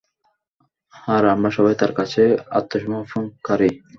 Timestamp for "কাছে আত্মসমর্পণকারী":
1.99-3.69